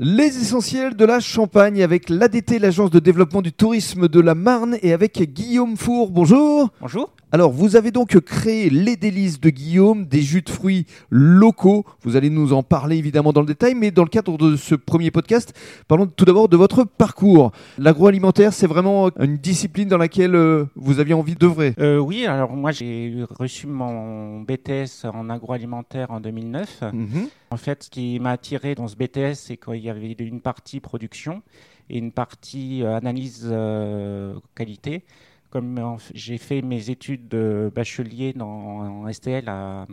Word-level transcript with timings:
Les 0.00 0.38
essentiels 0.38 0.96
de 0.96 1.04
la 1.04 1.20
Champagne 1.20 1.80
avec 1.80 2.08
l'ADT, 2.08 2.58
l'agence 2.58 2.90
de 2.90 2.98
développement 2.98 3.42
du 3.42 3.52
tourisme 3.52 4.08
de 4.08 4.18
la 4.18 4.34
Marne, 4.34 4.76
et 4.82 4.92
avec 4.92 5.22
Guillaume 5.22 5.76
Four. 5.76 6.10
Bonjour. 6.10 6.70
Bonjour. 6.80 7.13
Alors, 7.34 7.50
vous 7.50 7.74
avez 7.74 7.90
donc 7.90 8.20
créé 8.20 8.70
les 8.70 8.94
délices 8.94 9.40
de 9.40 9.50
Guillaume, 9.50 10.06
des 10.06 10.22
jus 10.22 10.42
de 10.42 10.50
fruits 10.50 10.86
locaux. 11.10 11.84
Vous 12.02 12.14
allez 12.14 12.30
nous 12.30 12.52
en 12.52 12.62
parler 12.62 12.96
évidemment 12.96 13.32
dans 13.32 13.40
le 13.40 13.48
détail, 13.48 13.74
mais 13.74 13.90
dans 13.90 14.04
le 14.04 14.08
cadre 14.08 14.38
de 14.38 14.54
ce 14.54 14.76
premier 14.76 15.10
podcast, 15.10 15.52
parlons 15.88 16.06
tout 16.06 16.24
d'abord 16.24 16.48
de 16.48 16.56
votre 16.56 16.84
parcours. 16.84 17.50
L'agroalimentaire, 17.76 18.52
c'est 18.52 18.68
vraiment 18.68 19.10
une 19.18 19.36
discipline 19.36 19.88
dans 19.88 19.98
laquelle 19.98 20.36
euh, 20.36 20.66
vous 20.76 21.00
aviez 21.00 21.14
envie 21.14 21.34
d'œuvrer. 21.34 21.74
Euh, 21.80 21.98
oui, 21.98 22.24
alors 22.24 22.52
moi 22.52 22.70
j'ai 22.70 23.24
reçu 23.28 23.66
mon 23.66 24.42
BTS 24.42 25.04
en 25.12 25.28
agroalimentaire 25.28 26.12
en 26.12 26.20
2009. 26.20 26.82
Mhm. 26.92 27.28
En 27.50 27.56
fait, 27.56 27.82
ce 27.82 27.90
qui 27.90 28.20
m'a 28.20 28.30
attiré 28.30 28.76
dans 28.76 28.86
ce 28.86 28.94
BTS, 28.94 29.34
c'est 29.34 29.56
qu'il 29.56 29.82
y 29.82 29.90
avait 29.90 30.12
une 30.12 30.40
partie 30.40 30.78
production 30.78 31.42
et 31.90 31.98
une 31.98 32.12
partie 32.12 32.82
euh, 32.82 32.96
analyse 32.96 33.48
euh, 33.50 34.34
qualité. 34.54 35.04
Comme 35.54 35.98
j'ai 36.12 36.36
fait 36.36 36.62
mes 36.62 36.90
études 36.90 37.28
de 37.28 37.70
bachelier 37.72 38.32
dans, 38.32 39.04
en 39.04 39.12
STL 39.12 39.48
à, 39.48 39.86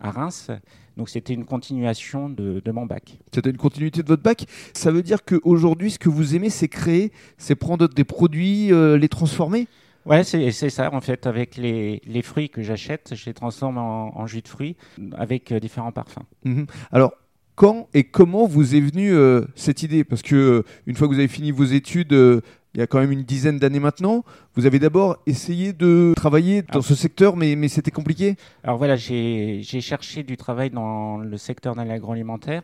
à 0.00 0.10
Reims, 0.10 0.50
donc 0.96 1.10
c'était 1.10 1.34
une 1.34 1.44
continuation 1.44 2.30
de, 2.30 2.62
de 2.64 2.72
mon 2.72 2.86
bac. 2.86 3.18
C'était 3.34 3.50
une 3.50 3.58
continuité 3.58 4.02
de 4.02 4.08
votre 4.08 4.22
bac. 4.22 4.46
Ça 4.72 4.90
veut 4.90 5.02
dire 5.02 5.22
qu'aujourd'hui, 5.26 5.90
ce 5.90 5.98
que 5.98 6.08
vous 6.08 6.34
aimez, 6.34 6.48
c'est 6.48 6.68
créer, 6.68 7.12
c'est 7.36 7.54
prendre 7.54 7.86
des 7.86 8.04
produits, 8.04 8.72
euh, 8.72 8.96
les 8.96 9.10
transformer? 9.10 9.68
Ouais, 10.06 10.24
c'est 10.24 10.70
ça 10.70 10.90
en 10.94 11.02
fait. 11.02 11.26
Avec 11.26 11.58
les, 11.58 12.00
les 12.06 12.22
fruits 12.22 12.48
que 12.48 12.62
j'achète, 12.62 13.12
je 13.14 13.26
les 13.26 13.34
transforme 13.34 13.76
en, 13.76 14.18
en 14.18 14.26
jus 14.26 14.40
de 14.40 14.48
fruits 14.48 14.74
avec 15.18 15.52
euh, 15.52 15.60
différents 15.60 15.92
parfums. 15.92 16.24
Mhm. 16.44 16.64
Alors, 16.92 17.12
quand 17.56 17.88
et 17.92 18.04
comment 18.04 18.46
vous 18.46 18.74
est 18.74 18.80
venue 18.80 19.12
euh, 19.12 19.42
cette 19.54 19.82
idée? 19.82 20.02
Parce 20.02 20.22
que 20.22 20.34
euh, 20.34 20.62
une 20.86 20.96
fois 20.96 21.08
que 21.08 21.12
vous 21.12 21.18
avez 21.18 21.28
fini 21.28 21.50
vos 21.50 21.64
études, 21.64 22.42
il 22.74 22.80
y 22.80 22.82
a 22.82 22.86
quand 22.86 22.98
même 22.98 23.12
une 23.12 23.22
dizaine 23.22 23.58
d'années 23.58 23.78
maintenant, 23.78 24.24
vous 24.54 24.66
avez 24.66 24.78
d'abord 24.78 25.18
essayé 25.26 25.72
de 25.72 26.12
travailler 26.16 26.62
dans 26.62 26.82
ce 26.82 26.94
secteur, 26.94 27.36
mais, 27.36 27.54
mais 27.54 27.68
c'était 27.68 27.92
compliqué. 27.92 28.36
Alors 28.64 28.78
voilà, 28.78 28.96
j'ai 28.96 29.62
cherché 29.62 30.24
du 30.24 30.36
travail 30.36 30.70
dans 30.70 31.18
le 31.18 31.36
secteur 31.36 31.76
de 31.76 31.82
l'agroalimentaire, 31.82 32.62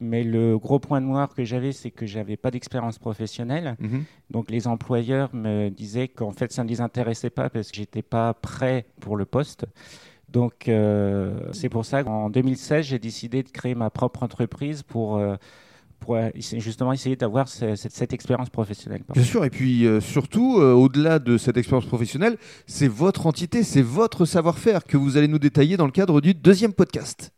mais 0.00 0.24
le 0.24 0.58
gros 0.58 0.80
point 0.80 1.00
noir 1.00 1.32
que 1.32 1.44
j'avais, 1.44 1.70
c'est 1.70 1.92
que 1.92 2.06
j'avais 2.06 2.36
pas 2.36 2.50
d'expérience 2.50 2.98
professionnelle. 2.98 3.76
Donc 4.30 4.50
les 4.50 4.66
employeurs 4.66 5.30
me 5.32 5.68
disaient 5.68 6.08
qu'en 6.08 6.32
fait 6.32 6.52
ça 6.52 6.64
ne 6.64 6.68
les 6.68 6.80
intéressait 6.80 7.30
pas 7.30 7.48
parce 7.48 7.70
que 7.70 7.76
j'étais 7.76 8.02
pas 8.02 8.34
prêt 8.34 8.86
pour 9.00 9.16
le 9.16 9.26
poste. 9.26 9.66
Donc 10.28 10.68
euh, 10.68 11.38
c'est 11.52 11.68
pour 11.68 11.84
ça 11.84 12.02
qu'en 12.02 12.30
2016 12.30 12.84
j'ai 12.84 12.98
décidé 12.98 13.44
de 13.44 13.48
créer 13.48 13.76
ma 13.76 13.90
propre 13.90 14.24
entreprise 14.24 14.82
pour 14.82 15.16
euh, 15.16 15.36
pour 16.00 16.16
justement 16.58 16.92
essayer 16.92 17.16
d'avoir 17.16 17.48
ce- 17.48 17.74
cette, 17.76 17.92
cette 17.92 18.12
expérience 18.12 18.50
professionnelle. 18.50 19.02
Bien 19.12 19.22
sûr, 19.24 19.44
et 19.44 19.50
puis 19.50 19.86
euh, 19.86 20.00
surtout, 20.00 20.58
euh, 20.60 20.72
au-delà 20.72 21.18
de 21.18 21.36
cette 21.38 21.56
expérience 21.56 21.86
professionnelle, 21.86 22.36
c'est 22.66 22.88
votre 22.88 23.26
entité, 23.26 23.62
c'est 23.62 23.82
votre 23.82 24.24
savoir-faire 24.24 24.84
que 24.84 24.96
vous 24.96 25.16
allez 25.16 25.28
nous 25.28 25.38
détailler 25.38 25.76
dans 25.76 25.86
le 25.86 25.92
cadre 25.92 26.20
du 26.20 26.34
deuxième 26.34 26.72
podcast. 26.72 27.32